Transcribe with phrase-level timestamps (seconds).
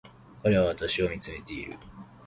[0.41, 1.77] 彼は私を見つめている